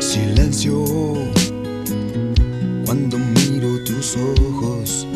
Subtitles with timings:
[0.00, 0.82] Silencio.
[2.84, 5.06] Cuando miro tus ojos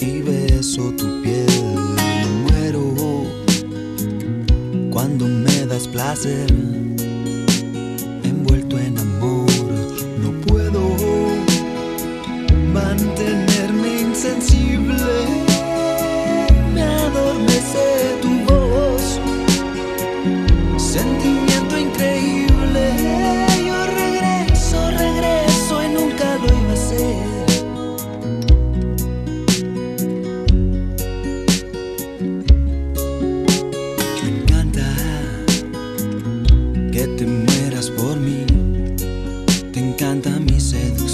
[0.00, 1.46] y beso tu piel.
[2.44, 2.94] Muero.
[4.92, 6.51] Cuando me das placer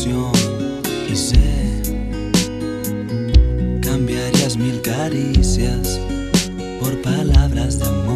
[0.09, 1.83] ilusión y sé
[3.83, 6.01] cambiarías mil caricias
[6.81, 8.08] por palabras de amor.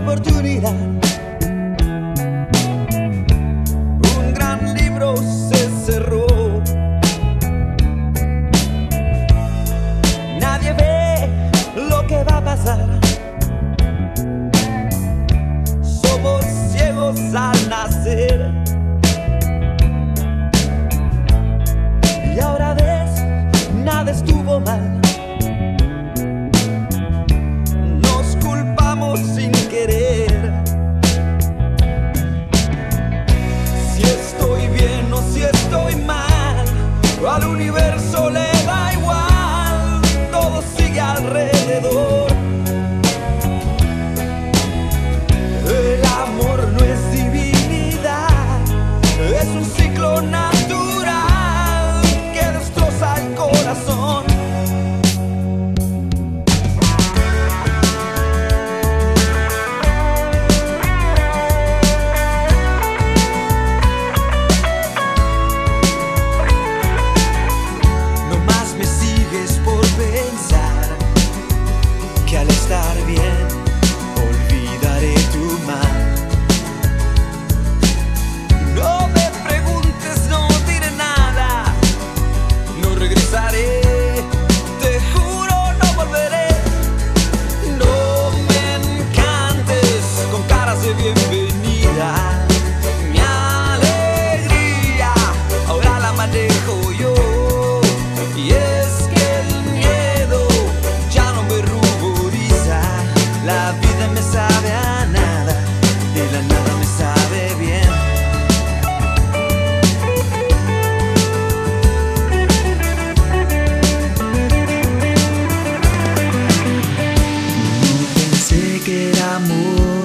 [0.00, 1.09] oportunidad.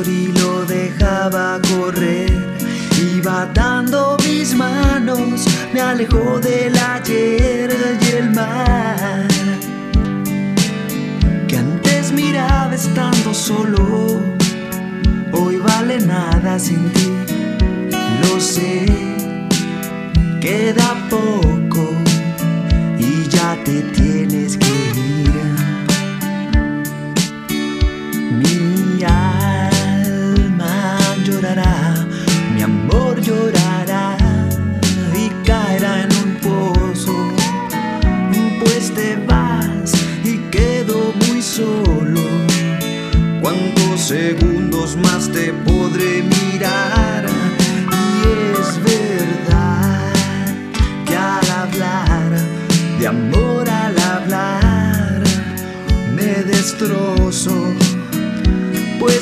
[0.05, 2.31] y lo dejaba correr.
[3.15, 9.27] Iba dando mis manos, me alejó del ayer y el mar.
[11.47, 14.21] Que antes miraba estando solo,
[15.31, 17.11] hoy vale nada sin ti.
[18.21, 18.85] Lo sé,
[20.41, 21.54] queda poco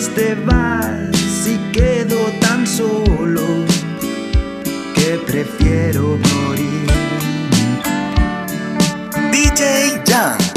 [0.09, 3.65] te vas y quedo tan solo
[4.95, 6.88] que prefiero morir.
[9.31, 10.52] DJ Jan.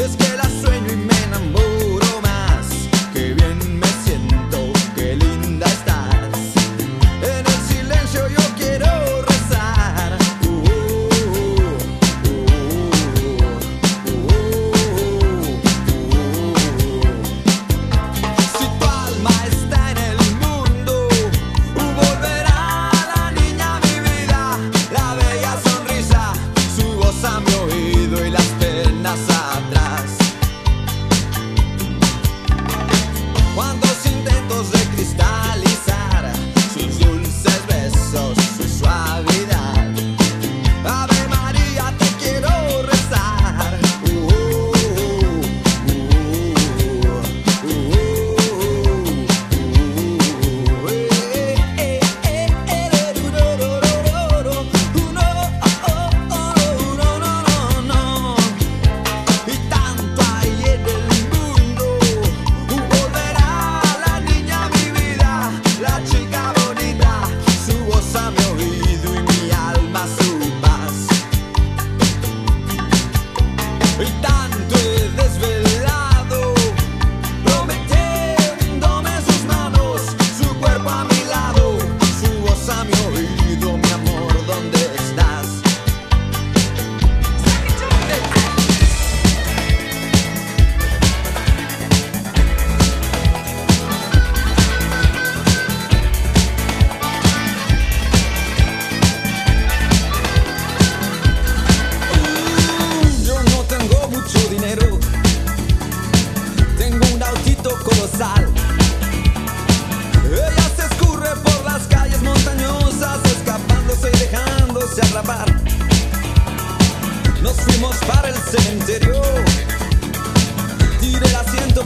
[0.00, 0.29] Let's get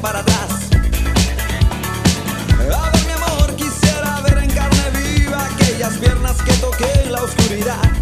[0.04, 0.68] para atrás.
[2.60, 7.22] A ver, mi amor, quisiera ver en carne viva aquellas piernas que toqué en la
[7.22, 7.93] oscuridad.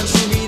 [0.00, 0.39] When